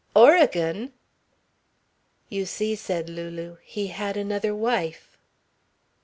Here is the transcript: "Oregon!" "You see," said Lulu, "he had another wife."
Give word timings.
"Oregon!" 0.15 0.93
"You 2.27 2.47
see," 2.47 2.73
said 2.73 3.07
Lulu, 3.07 3.57
"he 3.63 3.89
had 3.89 4.17
another 4.17 4.55
wife." 4.55 5.15